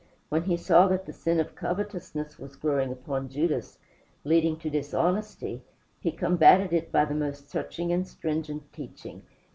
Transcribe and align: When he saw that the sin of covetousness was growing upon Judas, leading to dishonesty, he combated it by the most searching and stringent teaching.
When 0.29 0.41
he 0.45 0.57
saw 0.57 0.87
that 0.87 1.05
the 1.05 1.13
sin 1.13 1.39
of 1.39 1.53
covetousness 1.53 2.39
was 2.39 2.55
growing 2.55 2.91
upon 2.91 3.29
Judas, 3.29 3.77
leading 4.23 4.57
to 4.57 4.69
dishonesty, 4.71 5.61
he 5.99 6.11
combated 6.11 6.73
it 6.73 6.91
by 6.91 7.05
the 7.05 7.13
most 7.13 7.51
searching 7.51 7.93
and 7.93 8.07
stringent 8.07 8.73
teaching. 8.73 9.21